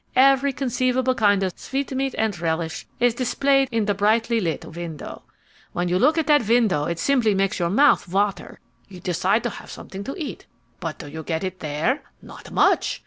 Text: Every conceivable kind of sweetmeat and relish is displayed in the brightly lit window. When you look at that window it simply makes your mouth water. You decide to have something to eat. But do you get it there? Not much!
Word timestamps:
Every 0.15 0.51
conceivable 0.51 1.13
kind 1.13 1.43
of 1.43 1.53
sweetmeat 1.59 2.15
and 2.17 2.39
relish 2.39 2.87
is 2.99 3.13
displayed 3.13 3.69
in 3.71 3.85
the 3.85 3.93
brightly 3.93 4.39
lit 4.39 4.65
window. 4.65 5.21
When 5.73 5.89
you 5.89 5.99
look 5.99 6.17
at 6.17 6.25
that 6.25 6.47
window 6.47 6.85
it 6.85 6.97
simply 6.97 7.35
makes 7.35 7.59
your 7.59 7.69
mouth 7.69 8.07
water. 8.07 8.59
You 8.87 8.99
decide 8.99 9.43
to 9.43 9.51
have 9.51 9.69
something 9.69 10.03
to 10.05 10.15
eat. 10.17 10.47
But 10.79 10.97
do 10.97 11.05
you 11.07 11.21
get 11.21 11.43
it 11.43 11.59
there? 11.59 12.01
Not 12.19 12.49
much! 12.49 12.99